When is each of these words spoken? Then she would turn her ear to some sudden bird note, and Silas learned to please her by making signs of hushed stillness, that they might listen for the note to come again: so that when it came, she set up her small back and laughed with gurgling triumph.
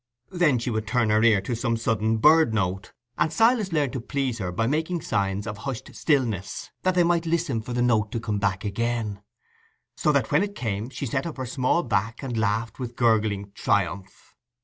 Then 0.31 0.57
she 0.57 0.71
would 0.71 0.87
turn 0.87 1.11
her 1.11 1.21
ear 1.21 1.41
to 1.41 1.53
some 1.53 1.77
sudden 1.77 2.17
bird 2.17 2.55
note, 2.55 2.91
and 3.19 3.31
Silas 3.31 3.71
learned 3.71 3.93
to 3.93 4.01
please 4.01 4.39
her 4.39 4.51
by 4.51 4.65
making 4.65 5.01
signs 5.01 5.45
of 5.45 5.59
hushed 5.59 5.93
stillness, 5.93 6.71
that 6.81 6.95
they 6.95 7.03
might 7.03 7.27
listen 7.27 7.61
for 7.61 7.73
the 7.73 7.83
note 7.83 8.11
to 8.13 8.19
come 8.19 8.39
again: 8.43 9.21
so 9.95 10.11
that 10.11 10.31
when 10.31 10.41
it 10.41 10.55
came, 10.55 10.89
she 10.89 11.05
set 11.05 11.27
up 11.27 11.37
her 11.37 11.45
small 11.45 11.83
back 11.83 12.23
and 12.23 12.35
laughed 12.35 12.79
with 12.79 12.95
gurgling 12.95 13.51
triumph. 13.53 14.33